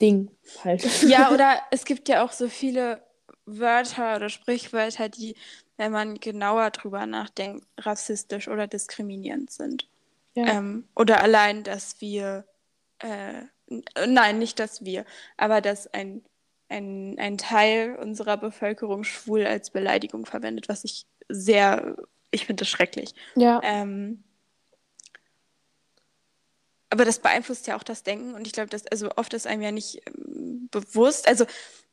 [0.01, 0.31] Ding
[0.65, 0.85] halt.
[1.03, 3.03] Ja, oder es gibt ja auch so viele
[3.45, 5.37] Wörter oder Sprichwörter, die
[5.79, 9.89] wenn man genauer drüber nachdenkt, rassistisch oder diskriminierend sind.
[10.35, 10.47] Ja.
[10.47, 12.45] Ähm, oder allein, dass wir,
[12.99, 13.43] äh,
[14.07, 16.23] nein, nicht dass wir, aber dass ein,
[16.69, 21.97] ein, ein Teil unserer Bevölkerung schwul als Beleidigung verwendet, was ich sehr,
[22.33, 23.15] ich finde das schrecklich.
[23.37, 23.61] Ja.
[23.63, 24.25] Ähm,
[26.91, 29.63] aber das beeinflusst ja auch das Denken und ich glaube, dass also oft ist einem
[29.63, 31.29] ja nicht ähm, bewusst.
[31.29, 31.47] Also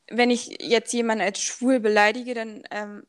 [0.10, 3.06] wenn ich jetzt jemanden als schwul beleidige, dann ähm,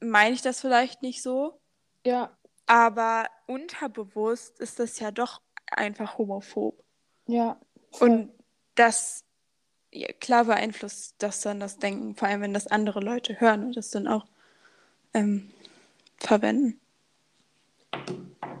[0.00, 1.60] meine ich das vielleicht nicht so.
[2.04, 2.36] Ja.
[2.66, 6.82] Aber unterbewusst ist das ja doch einfach homophob.
[7.26, 7.60] Ja.
[7.90, 8.10] Voll.
[8.10, 8.32] Und
[8.74, 9.24] das,
[9.92, 13.76] ja, klar beeinflusst das dann das Denken, vor allem wenn das andere Leute hören und
[13.76, 14.26] das dann auch
[15.14, 15.50] ähm,
[16.18, 16.80] verwenden.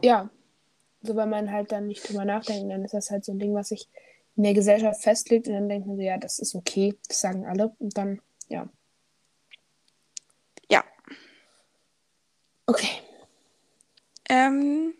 [0.02, 0.28] Ja.
[1.04, 3.54] So, wenn man halt dann nicht drüber nachdenkt, dann ist das halt so ein Ding,
[3.54, 3.88] was sich
[4.36, 7.74] in der Gesellschaft festlegt und dann denken sie, ja, das ist okay, das sagen alle
[7.78, 8.68] und dann, ja.
[12.66, 13.02] Okay.
[14.28, 14.94] Ähm,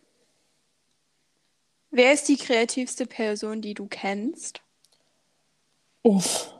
[1.91, 4.61] wer ist die kreativste Person, die du kennst?
[6.03, 6.51] Uff.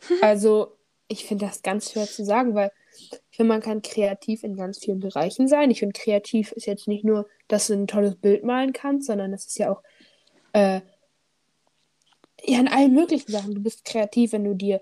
[0.22, 4.56] Also, ich finde das ganz schwer zu sagen, weil ich finde, man kann kreativ in
[4.56, 5.70] ganz vielen Bereichen sein.
[5.70, 9.34] Ich finde, kreativ ist jetzt nicht nur, dass du ein tolles Bild malen kannst, sondern
[9.34, 9.82] es ist ja auch
[10.54, 10.80] äh,
[12.42, 13.54] ja in allen möglichen Sachen.
[13.54, 14.80] Du bist kreativ, wenn du dir,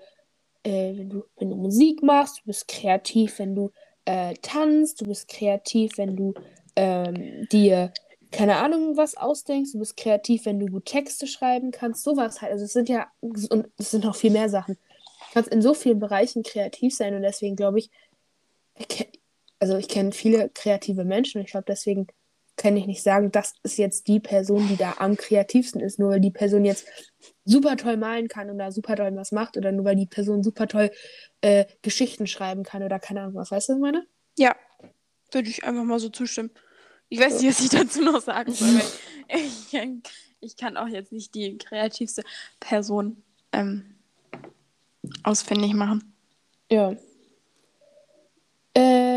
[0.63, 3.71] äh, wenn du, wenn du Musik machst, du bist kreativ, wenn du
[4.05, 6.33] äh, tanzt, du bist kreativ, wenn du
[6.75, 7.93] ähm, dir
[8.31, 12.51] keine Ahnung was ausdenkst, du bist kreativ, wenn du gut Texte schreiben kannst, sowas halt.
[12.51, 14.75] Also es sind ja, und es sind noch viel mehr Sachen.
[14.75, 17.89] Du kannst in so vielen Bereichen kreativ sein und deswegen glaube ich,
[19.59, 22.07] also ich kenne viele kreative Menschen und ich glaube, deswegen
[22.59, 26.11] kann ich nicht sagen, das ist jetzt die Person, die da am kreativsten ist, nur
[26.11, 26.85] weil die Person jetzt
[27.45, 30.43] super toll malen kann und da super toll was macht oder nur weil die Person
[30.43, 30.91] super toll
[31.41, 33.49] äh, Geschichten schreiben kann oder keine Ahnung was.
[33.49, 34.05] Weißt du, was ich meine?
[34.37, 34.55] Ja,
[35.31, 36.51] würde ich einfach mal so zustimmen.
[37.07, 38.81] Ich weiß nicht, was ich dazu noch sagen soll.
[39.29, 39.73] ich,
[40.41, 42.23] ich kann auch jetzt nicht die kreativste
[42.59, 43.95] Person ähm,
[45.23, 46.13] ausfindig machen.
[46.69, 46.93] Ja.
[48.75, 49.08] Ähm,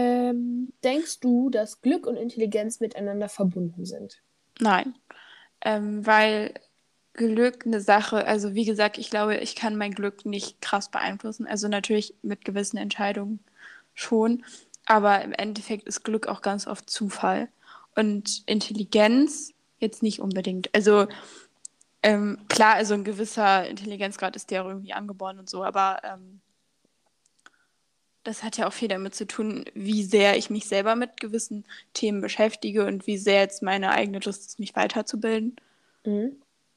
[0.85, 4.23] denkst du, dass Glück und Intelligenz miteinander verbunden sind?
[4.61, 4.95] Nein.
[5.65, 6.55] Ähm, weil
[7.15, 11.47] Glück eine Sache, also wie gesagt, ich glaube, ich kann mein Glück nicht krass beeinflussen.
[11.47, 13.41] Also natürlich mit gewissen Entscheidungen
[13.95, 14.45] schon,
[14.87, 17.49] aber im Endeffekt ist Glück auch ganz oft Zufall.
[17.95, 20.75] Und Intelligenz jetzt nicht unbedingt.
[20.75, 21.07] Also
[22.03, 26.41] ähm, klar, also ein gewisser Intelligenzgrad ist der irgendwie angeboren und so, aber ähm,
[28.25, 31.65] das hat ja auch viel damit zu tun, wie sehr ich mich selber mit gewissen
[31.93, 35.57] Themen beschäftige und wie sehr jetzt meine eigene Lust ist, mich weiterzubilden.
[36.05, 36.37] Mhm.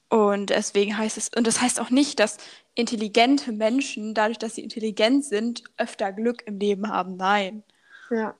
[0.10, 2.38] Und deswegen heißt es, und das heißt auch nicht, dass
[2.75, 7.17] intelligente Menschen, dadurch, dass sie intelligent sind, öfter Glück im Leben haben.
[7.17, 7.63] Nein.
[8.10, 8.36] Ja.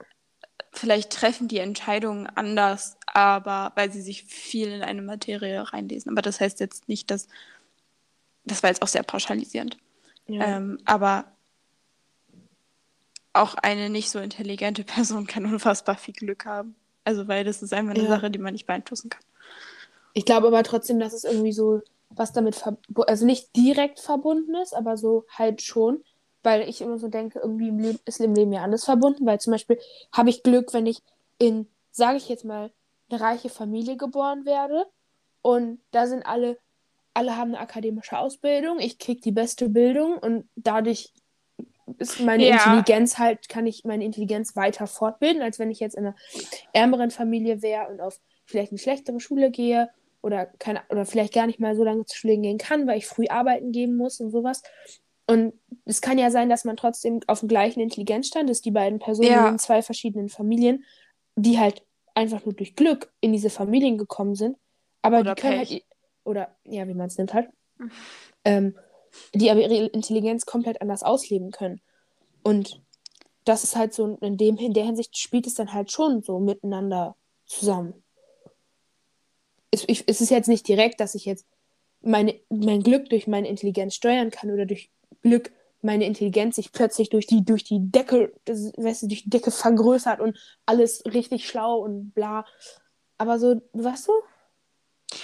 [0.72, 6.12] Vielleicht treffen die Entscheidungen anders, aber weil sie sich viel in eine Materie reinlesen.
[6.12, 7.28] Aber das heißt jetzt nicht, dass.
[8.48, 9.78] Das war jetzt auch sehr pauschalisierend.
[10.28, 10.58] Ja.
[10.58, 11.35] Ähm, aber
[13.36, 16.76] auch eine nicht so intelligente Person kann unfassbar viel Glück haben.
[17.04, 18.10] Also, weil das ist einfach eine ja.
[18.10, 19.24] Sache, die man nicht beeinflussen kann.
[20.14, 22.64] Ich glaube aber trotzdem, dass es irgendwie so was damit,
[23.08, 26.04] also nicht direkt verbunden ist, aber so halt schon,
[26.44, 29.40] weil ich immer so denke, irgendwie im Leben ist im Leben ja alles verbunden, weil
[29.40, 29.78] zum Beispiel
[30.14, 31.02] habe ich Glück, wenn ich
[31.38, 32.72] in, sage ich jetzt mal,
[33.10, 34.86] eine reiche Familie geboren werde
[35.42, 36.58] und da sind alle
[37.16, 41.14] alle haben eine akademische Ausbildung, ich kriege die beste Bildung und dadurch
[41.98, 42.56] ist meine Ja.
[42.56, 46.16] Intelligenz halt, kann ich meine Intelligenz weiter fortbilden, als wenn ich jetzt in einer
[46.74, 49.90] ärmeren Familie wäre und auf vielleicht eine schlechtere Schule gehe
[50.22, 53.06] oder keine, oder vielleicht gar nicht mal so lange zur Schule gehen kann, weil ich
[53.08, 54.64] früh arbeiten gehen muss und sowas.
[55.28, 55.54] Und
[55.86, 59.30] es kann ja sein, dass man trotzdem auf dem gleichen Intelligenzstand ist, die beiden Personen
[59.30, 59.50] Ja.
[59.50, 60.84] in zwei verschiedenen Familien,
[61.36, 64.58] die halt einfach nur durch Glück in diese Familien gekommen sind.
[65.02, 65.70] Aber Oder die können Pech.
[65.72, 65.84] halt,
[66.24, 67.50] oder ja, wie man es nimmt halt,
[68.46, 68.76] ähm,
[69.34, 71.82] die aber ihre Intelligenz komplett anders ausleben können.
[72.44, 72.82] Und
[73.44, 76.40] das ist halt so, in, dem, in der Hinsicht spielt es dann halt schon so
[76.40, 78.04] miteinander zusammen.
[79.72, 81.46] Es, ich, es ist jetzt nicht direkt, dass ich jetzt
[82.02, 84.90] meine, mein Glück durch meine Intelligenz steuern kann oder durch
[85.22, 85.52] Glück
[85.82, 89.52] meine Intelligenz sich plötzlich durch die, durch die Decke, das, weißt du, durch die Decke
[89.52, 92.46] vergrößert und alles richtig schlau und bla.
[93.18, 94.12] Aber so, weißt du?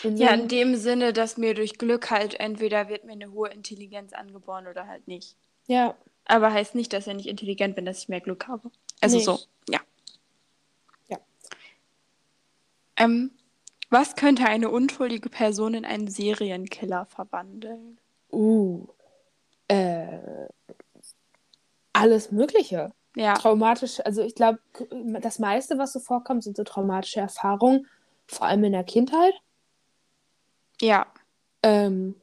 [0.04, 3.50] In Ja, in dem Sinne, dass mir durch Glück halt entweder wird mir eine hohe
[3.50, 5.36] Intelligenz angeboren oder halt nicht.
[5.68, 8.72] ja, Aber heißt nicht, dass ich nicht intelligent bin, dass ich mehr Glück habe.
[9.02, 9.24] Also Nee.
[9.24, 9.80] so, ja.
[11.10, 11.18] Ja.
[12.98, 13.32] Ähm,
[13.90, 18.00] was könnte eine unschuldige Person in einen Serienkiller verwandeln?
[18.32, 18.88] uh,
[19.68, 20.20] äh,
[21.94, 22.94] alles Mögliche.
[23.16, 24.60] Ja, Traumatische, also ich glaube,
[25.20, 27.88] das meiste, was so vorkommt, sind so traumatische Erfahrungen,
[28.28, 29.34] vor allem in der Kindheit.
[30.82, 31.06] Ja,
[31.64, 32.16] Ähm,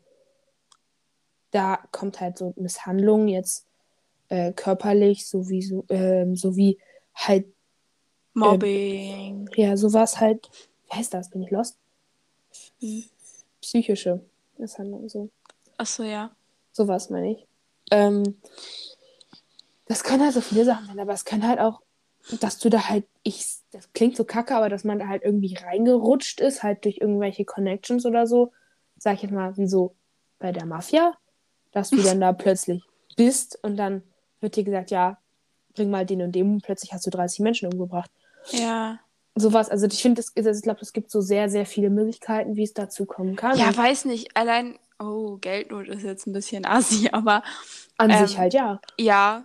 [1.50, 3.66] da kommt halt so Misshandlung jetzt
[4.28, 6.78] äh, körperlich sowie, so, ähm, sowie
[7.14, 7.46] halt,
[8.34, 9.48] Mobbing.
[9.56, 10.48] ja, sowas halt,
[10.86, 11.30] wie heißt das?
[11.30, 11.78] Bin ich lost?
[12.80, 13.04] Hm.
[13.60, 14.20] Psychische
[14.58, 15.30] Misshandlung, so.
[15.76, 16.30] Achso, ja.
[16.72, 17.46] Sowas meine ich.
[17.90, 18.40] Ähm,
[19.86, 21.80] das können halt so viele Sachen sein, aber es kann halt auch,
[22.40, 25.54] dass du da halt, ich, das klingt so kacke, aber dass man da halt irgendwie
[25.54, 28.52] reingerutscht ist, halt durch irgendwelche Connections oder so,
[28.98, 29.94] sag ich jetzt mal, wie so
[30.38, 31.14] bei der Mafia,
[31.72, 32.82] dass du dann da plötzlich
[33.16, 34.02] bist und dann
[34.40, 35.18] wird dir gesagt, ja,
[35.74, 38.10] bring mal den und den, und plötzlich hast du 30 Menschen umgebracht.
[38.50, 38.98] Ja.
[39.34, 42.64] Sowas, also ich finde, also ich glaube, es gibt so sehr, sehr viele Möglichkeiten, wie
[42.64, 43.56] es dazu kommen kann.
[43.56, 44.36] Ja, weiß nicht.
[44.36, 47.42] Allein, oh, Geldnot ist jetzt ein bisschen assi, aber
[47.96, 48.80] an ähm, sich halt ja.
[48.98, 49.44] ja,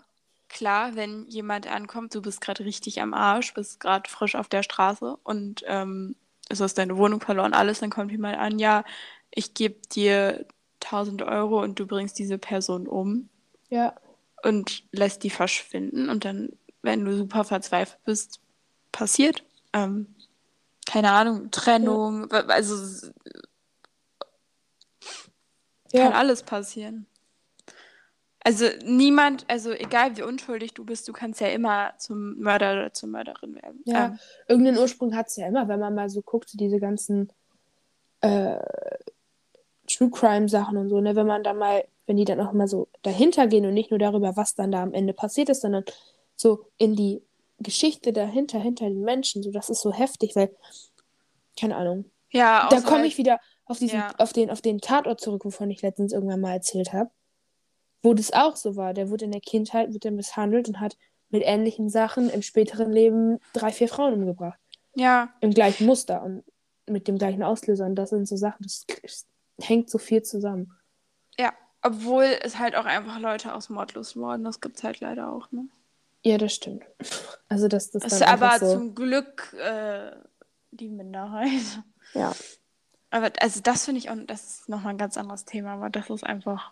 [0.54, 4.64] klar, wenn jemand ankommt, du bist gerade richtig am Arsch, bist gerade frisch auf der
[4.64, 6.16] Straße und ähm,
[6.50, 8.84] du hast deine Wohnung verloren, alles, dann kommt jemand an, ja,
[9.32, 10.46] ich gebe dir
[10.80, 13.30] 1000 Euro und du bringst diese Person um
[13.70, 13.96] Ja.
[14.44, 16.50] und lässt die verschwinden und dann,
[16.82, 18.40] wenn du super verzweifelt bist,
[18.92, 19.44] passiert.
[19.74, 20.14] Ähm,
[20.86, 23.12] keine Ahnung, Trennung, wa- also es
[25.92, 26.04] Ja.
[26.06, 27.08] kann alles passieren.
[28.46, 32.94] Also niemand, also egal wie unschuldig du bist, du kannst ja immer zum Mörder oder
[32.94, 33.82] zur Mörderin werden.
[33.86, 37.32] Ja, Ähm, irgendeinen Ursprung hat es ja immer, wenn man mal so guckt, diese ganzen
[38.22, 38.58] äh,
[39.88, 42.68] True Crime Sachen und so, ne, wenn man da mal, wenn die dann auch mal
[42.68, 45.84] so dahinter gehen und nicht nur darüber, was dann da am Ende passiert ist, sondern
[46.36, 47.22] so in die
[47.60, 50.54] Geschichte dahinter, hinter den Menschen, so, das ist so heftig, weil,
[51.60, 54.14] keine Ahnung, ja, da komme ich wieder auf diesen, Ja.
[54.18, 57.10] auf den, auf den Tatort zurück, wovon ich letztens irgendwann mal erzählt habe,
[58.04, 58.94] wo das auch so war.
[58.94, 60.98] Der wurde in der Kindheit, wird er misshandelt und hat
[61.30, 64.60] mit ähnlichen Sachen im späteren Leben drei, vier Frauen umgebracht
[64.96, 66.44] Ja, im gleichen Muster und
[66.88, 67.86] mit dem gleichen Auslöser.
[67.88, 69.26] Und das sind so Sachen, das, das
[69.62, 70.78] hängt so viel zusammen.
[71.40, 71.52] ja.
[71.86, 75.68] Obwohl es halt auch einfach Leute aus Mordlos wurden, das gibt's halt leider auch, ne?
[76.24, 76.86] Ja, das stimmt.
[77.50, 78.72] Also das, das Das ist aber so.
[78.74, 80.12] zum Glück äh,
[80.72, 81.82] die Minderheit.
[82.14, 82.34] Ja,
[83.10, 86.10] Aber also das finde ich auch, das ist nochmal ein ganz anderes Thema, aber das
[86.10, 86.72] ist einfach.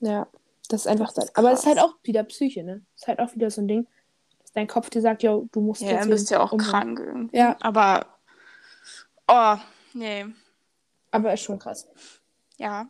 [0.00, 0.26] ja.
[0.68, 1.22] Das ist einfach Das so.
[1.22, 2.84] ist Aber es ist halt auch wieder Psyche, ne?
[2.94, 3.86] Es ist halt auch wieder so ein Ding,
[4.40, 6.70] dass dein Kopf dir sagt, yo, du musst Ja, jetzt dann bist ja auch umbringen.
[6.72, 7.36] krank irgendwie.
[7.36, 7.56] Ja.
[7.60, 8.06] Aber.
[9.28, 9.56] Oh,
[9.94, 10.26] nee.
[11.10, 11.88] Aber ist schon krass.
[12.58, 12.88] Ja.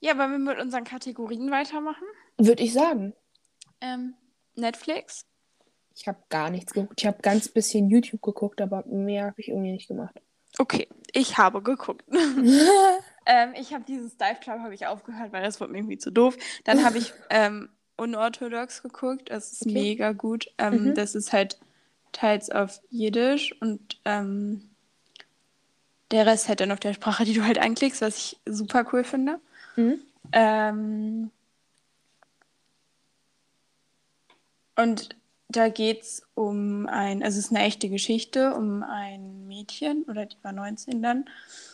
[0.00, 2.04] Ja, wollen wir mit unseren Kategorien weitermachen?
[2.38, 3.14] Würde ich sagen.
[3.80, 4.14] Ähm,
[4.54, 5.24] Netflix.
[5.94, 7.00] Ich habe gar nichts geguckt.
[7.00, 10.20] Ich habe ganz bisschen YouTube geguckt, aber mehr habe ich irgendwie nicht gemacht.
[10.58, 12.04] Okay, ich habe geguckt.
[13.26, 16.10] ähm, ich habe dieses Dive Club habe ich aufgehört, weil das wurde mir irgendwie zu
[16.10, 16.36] doof.
[16.64, 19.30] Dann habe ich ähm, unorthodox geguckt.
[19.30, 19.72] Das ist Okay.
[19.72, 20.46] mega gut.
[20.58, 20.94] Ähm, Mhm.
[20.94, 21.58] Das ist halt
[22.12, 24.70] teils auf Jiddisch und ähm,
[26.10, 29.02] der Rest halt dann auf der Sprache, die du halt anklickst, was ich super cool
[29.04, 29.40] finde.
[29.76, 30.00] Mhm.
[30.32, 31.30] Ähm,
[34.76, 35.16] und
[35.48, 40.26] da geht es um ein, also es ist eine echte Geschichte, um ein Mädchen, oder
[40.26, 41.26] die war 19 dann,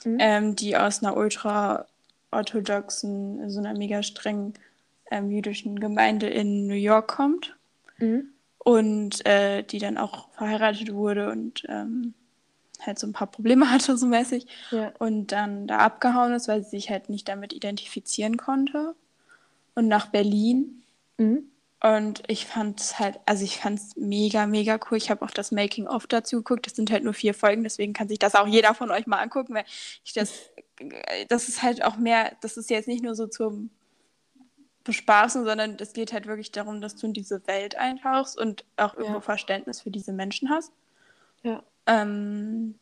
[0.05, 0.17] Mhm.
[0.21, 4.55] ähm, die aus einer ultra-orthodoxen, so einer mega strengen
[5.11, 7.57] ähm, jüdischen Gemeinde in New York kommt
[7.99, 8.29] Mhm.
[8.59, 12.15] und äh, die dann auch verheiratet wurde und ähm,
[12.81, 14.47] halt so ein paar Probleme hatte, so mäßig.
[14.71, 14.93] Ja.
[14.99, 18.95] Und dann da abgehauen ist, weil sie sich halt nicht damit identifizieren konnte.
[19.75, 20.83] Und nach Berlin.
[21.19, 21.45] Mhm.
[21.85, 24.99] Und ich fand es halt, also ich fand es mega, mega cool.
[24.99, 26.67] Ich habe auch das Making-of dazu geguckt.
[26.67, 29.19] Das sind halt nur vier Folgen, deswegen kann sich das auch jeder von euch mal
[29.19, 29.65] angucken, weil
[30.05, 30.51] ich das,
[31.29, 33.71] das ist halt auch mehr, das ist jetzt nicht nur so zum
[34.85, 38.95] Bespaßen, sondern es geht halt wirklich darum, dass du in diese Welt eintauchst und auch
[38.95, 39.21] irgendwo Ja.
[39.21, 40.73] Verständnis für diese Menschen hast.
[41.45, 41.63] Ja.
[41.87, 42.77] Ähm,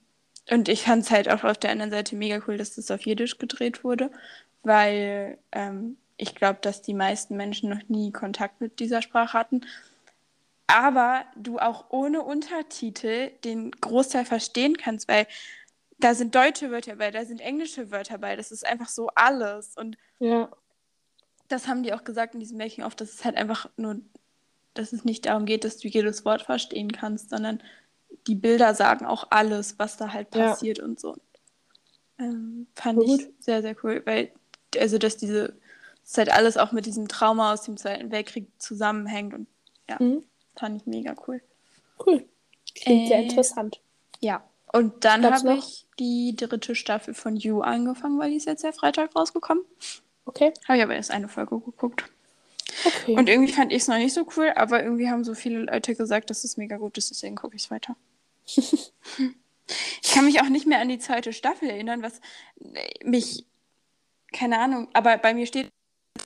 [0.51, 3.03] und ich fand es halt auch auf der anderen Seite mega cool, dass das auf
[3.07, 4.11] Jiddisch gedreht wurde,
[4.63, 9.63] weil ähm, ich glaube, dass die meisten Menschen noch nie Kontakt mit dieser Sprache hatten.
[10.67, 15.27] Aber du auch ohne Untertitel den Großteil verstehen kannst, weil
[15.99, 19.77] da sind deutsche Wörter bei, da sind englische Wörter bei, das ist einfach so alles.
[19.77, 20.51] Und Ja.
[21.49, 23.97] das haben die auch gesagt in diesem Making-of, dass es halt einfach nur,
[24.75, 27.63] dass es nicht darum geht, dass du jedes Wort verstehen kannst, sondern
[28.27, 30.51] die Bilder sagen auch alles, was da halt Ja.
[30.51, 31.17] passiert und so.
[32.19, 34.31] Ähm, fand Voll ich sehr, sehr cool, weil,
[34.79, 35.55] also, dass diese,
[36.11, 39.47] dass halt alles auch mit diesem Trauma aus dem Zweiten Weltkrieg zusammenhängt und
[39.89, 40.25] ja, Mhm.
[40.57, 41.41] fand ich mega cool.
[42.05, 42.29] Cool.
[42.75, 43.81] Klingt sehr Äh, interessant.
[44.19, 44.43] Ja.
[44.73, 48.73] Und dann habe ich die dritte Staffel von You angefangen, weil die ist jetzt ja
[48.73, 49.65] Freitag rausgekommen.
[50.25, 50.53] Okay.
[50.67, 52.05] Habe ich aber erst eine Folge geguckt.
[52.85, 53.17] Okay.
[53.17, 55.95] Und irgendwie fand ich es noch nicht so cool, aber irgendwie haben so viele Leute
[55.95, 57.97] gesagt, dass es mega gut ist, deswegen gucke ich es weiter.
[58.47, 62.21] ich kann mich auch nicht mehr an die zweite Staffel erinnern, was
[63.05, 63.45] mich,
[64.33, 65.69] keine Ahnung, aber bei mir steht,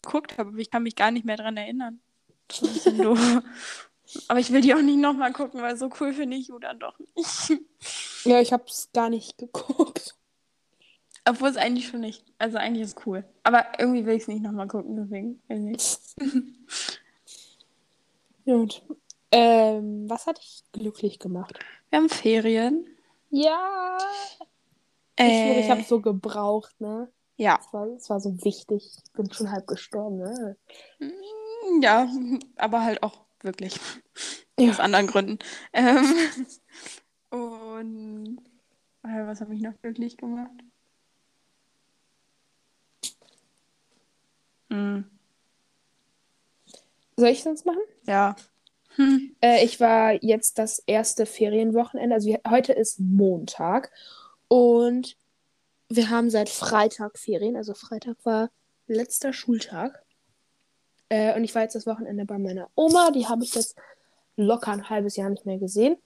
[0.03, 2.01] geguckt habe, aber ich kann mich gar nicht mehr dran erinnern.
[2.49, 3.43] Das ist ein bisschen doof.
[4.29, 6.79] Aber ich will die auch nicht nochmal gucken, weil so cool finde ich You dann
[6.79, 7.61] doch nicht.
[8.25, 10.15] ja, ich hab's gar nicht geguckt.
[11.27, 13.25] Obwohl es eigentlich schon nicht, also eigentlich ist es cool.
[13.43, 15.41] Aber irgendwie will ich es nicht nochmal gucken, deswegen.
[18.45, 18.83] Gut.
[19.33, 21.59] Ähm, was hat dich glücklich gemacht?
[21.91, 22.87] Wir haben Ferien.
[23.31, 23.99] Ja.
[25.17, 27.11] Ich, Äh, ich habe so gebraucht, ne?
[27.37, 27.59] Ja.
[27.61, 28.91] Es war, war so wichtig.
[29.05, 30.57] Ich bin schon halb gestorben, ne?
[31.81, 32.09] Ja,
[32.57, 33.79] aber halt auch wirklich.
[34.59, 34.71] Ja.
[34.71, 35.39] Aus anderen Gründen.
[35.73, 36.15] Ähm,
[37.31, 38.39] und
[39.03, 40.53] äh, was habe ich noch glücklich gemacht?
[44.71, 45.05] Hm,
[47.17, 47.83] Soll ich sonst machen?
[48.07, 48.37] ja.
[48.97, 49.35] Hm.
[49.41, 52.15] Äh, ich war jetzt das erste Ferienwochenende.
[52.15, 53.91] Also heute ist Montag.
[54.47, 55.17] Und
[55.89, 57.57] wir haben seit Freitag Ferien.
[57.57, 58.51] Also Freitag war
[58.87, 60.03] letzter Schultag.
[61.09, 63.11] Äh, und ich war jetzt das Wochenende bei meiner Oma.
[63.11, 63.77] Die habe ich jetzt
[64.37, 65.97] locker ein halbes Jahr nicht mehr gesehen.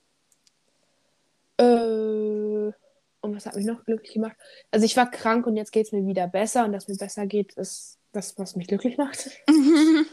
[1.59, 2.73] Äh,
[3.21, 4.37] und was hat mich noch glücklich gemacht?
[4.71, 6.65] Also ich war krank und jetzt geht es mir wieder besser.
[6.65, 9.31] Und dass mir besser geht, ist das, was mich glücklich macht.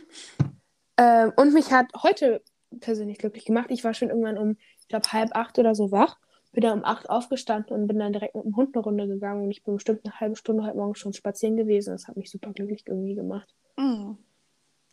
[0.97, 2.41] Ähm, und mich hat heute
[2.79, 3.67] persönlich glücklich gemacht.
[3.69, 6.17] Ich war schon irgendwann um, ich glaube, halb acht oder so wach.
[6.55, 9.43] Bin dann um acht aufgestanden und bin dann direkt mit dem Hund eine Runde gegangen.
[9.43, 11.91] Und ich bin bestimmt eine halbe Stunde heute Morgen schon spazieren gewesen.
[11.91, 13.47] Das hat mich super glücklich irgendwie gemacht.
[13.77, 14.17] Hm.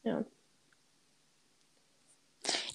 [0.03, 0.25] Ja.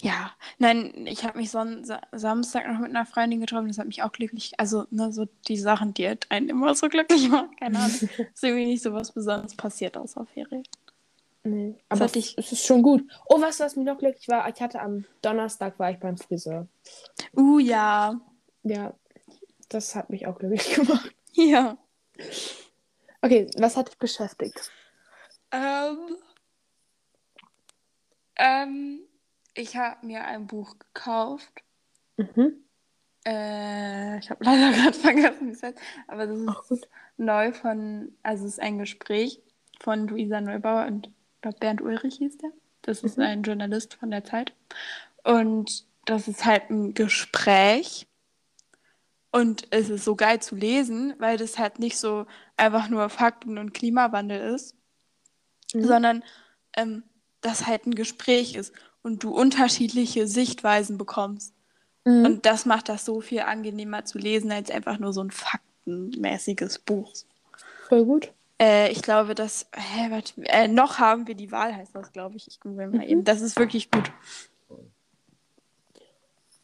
[0.00, 3.86] Ja, nein, ich habe mich son Sa Samstag noch mit einer Freundin getroffen, das hat
[3.88, 7.54] mich auch glücklich, also ne, so die Sachen, die halt einen immer so glücklich machen,
[7.56, 7.90] keine Ahnung,
[8.34, 10.62] ist irgendwie nicht so was Besonderes passiert außer Ferien.
[11.42, 13.02] Nee, aber hatte ich- es ist schon gut.
[13.26, 16.66] Oh, was, was mich noch glücklich war, ich hatte am Donnerstag war ich beim Friseur.
[17.36, 18.20] Uh, ja,
[18.62, 18.94] Ja,
[19.68, 21.14] das hat mich auch glücklich gemacht.
[21.32, 21.76] ja.
[23.22, 24.70] Okay, was hat dich beschäftigt?
[25.50, 26.16] Ähm,
[28.36, 29.00] ähm,
[29.54, 31.52] ich habe mir ein Buch gekauft.
[32.16, 32.64] Mhm.
[33.26, 36.88] Äh, ich habe leider gerade vergessen, wie es heißt, aber das ist gut.
[37.16, 39.40] neu von, also es ist ein Gespräch
[39.80, 41.10] von Luisa Neubauer und
[41.60, 42.50] Bernd Ulrich hieß der.
[42.82, 43.24] Das ist Mhm.
[43.24, 44.52] ein Journalist von der Zeit.
[45.24, 48.07] Und das ist halt ein Gespräch.
[49.30, 53.58] Und es ist so geil zu lesen, weil das halt nicht so einfach nur Fakten
[53.58, 54.74] und Klimawandel ist,
[55.74, 55.84] Mhm.
[55.84, 56.24] sondern
[56.76, 57.02] ähm,
[57.42, 61.52] das halt ein Gespräch ist und du unterschiedliche Sichtweisen bekommst.
[62.06, 62.24] Mhm.
[62.24, 66.78] Und das macht das so viel angenehmer zu lesen als einfach nur so ein faktenmäßiges
[66.78, 67.12] Buch.
[67.88, 68.32] Voll gut.
[68.60, 69.66] Äh, ich glaube, dass.
[69.74, 72.48] Hä, warte, äh, noch haben wir die Wahl, heißt das, glaube ich.
[72.48, 73.02] Ich google mal Mhm.
[73.02, 73.24] eben.
[73.24, 74.10] Das ist wirklich gut.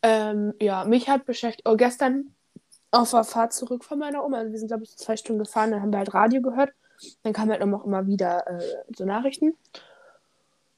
[0.02, 1.66] Ähm, ja, mich hat beschäftigt.
[1.68, 2.34] Oh, gestern
[2.94, 4.38] auf der Fahrt zurück von meiner Oma.
[4.38, 6.72] Also wir sind, glaube ich, zwei Stunden gefahren, dann haben wir halt Radio gehört.
[7.22, 9.56] Dann kamen halt auch immer wieder äh, so Nachrichten.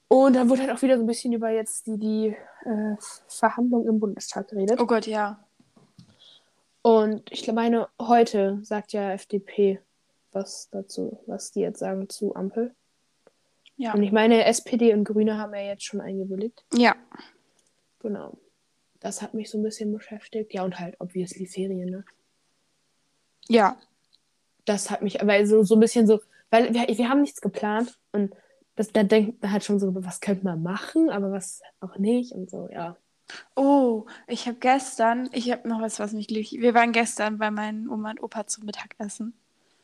[0.07, 2.95] Und dann wurde halt auch wieder so ein bisschen über jetzt die, die äh,
[3.27, 4.79] Verhandlung im Bundestag geredet.
[4.79, 5.39] Oh Gott, ja.
[6.81, 9.81] Und ich meine, heute sagt ja FDP
[10.31, 12.73] was dazu, was die jetzt sagen zu Ampel.
[13.75, 13.93] Ja.
[13.93, 16.63] Und ich meine, SPD und Grüne haben ja jetzt schon eingewilligt.
[16.73, 16.95] Ja.
[17.99, 18.37] Genau.
[19.07, 20.53] Das hat mich so ein bisschen beschäftigt.
[20.53, 22.03] Ja, und halt obviously Ferien, ne?
[23.47, 23.77] Ja.
[24.65, 27.97] Das hat mich, weil so, so ein bisschen so, weil wir, wir haben nichts geplant
[28.11, 28.35] und
[28.75, 32.33] das, da denkt man halt schon so, was könnte man machen, aber was auch nicht
[32.33, 32.97] und so, ja.
[33.55, 36.59] Oh, ich habe gestern, ich habe noch was, was mich glücklich.
[36.59, 39.33] Wir waren gestern bei meinen Oma und Opa zum Mittagessen.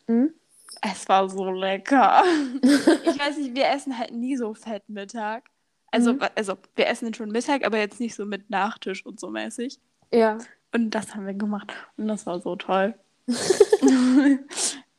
[0.07, 0.33] Mhm.
[0.81, 2.23] Es war so lecker.
[2.61, 5.49] ich weiß nicht, wir essen halt nie so fett Mittag.
[5.93, 6.21] Also, Mhm.
[6.35, 9.79] also wir essen schon Mittag, aber jetzt nicht so mit Nachtisch und so mäßig.
[10.11, 10.39] Ja.
[10.73, 11.71] Und das haben wir gemacht.
[11.97, 12.95] Und das war so toll.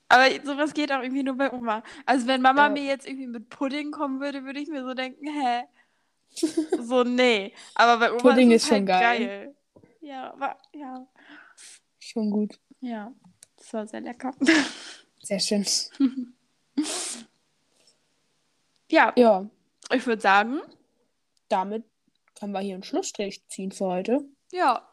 [0.09, 1.83] aber sowas geht auch irgendwie nur bei Oma.
[2.07, 2.69] Also wenn Mama Ja.
[2.71, 5.65] mir jetzt irgendwie mit Pudding kommen würde, würde ich mir so denken, hä?
[6.81, 7.53] So, nee.
[7.75, 9.27] Aber bei Oma Pudding ist, ist schon halt geil.
[9.27, 9.55] geil.
[10.01, 11.07] Ja, aber, ja.
[11.99, 12.59] Schon gut.
[12.81, 13.13] Ja,
[13.57, 14.33] das war sehr lecker.
[15.23, 15.65] Sehr schön.
[18.91, 19.49] ja, Ja,
[19.93, 20.61] ich würde sagen,
[21.49, 21.85] damit
[22.39, 24.25] können wir hier einen Schlussstrich ziehen für heute.
[24.53, 24.89] ja.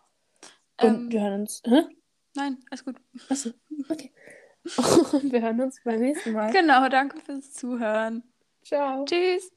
[0.81, 1.61] Und Ähm, wir hören uns.
[1.65, 1.83] Hä?
[2.35, 2.95] nein, alles gut.
[3.29, 3.51] Achso,
[3.89, 4.11] okay.
[5.13, 6.51] Und wir hören uns beim nächsten Mal.
[6.51, 8.23] Genau, danke fürs Zuhören.
[8.63, 9.05] Ciao.
[9.05, 9.51] Tschüss.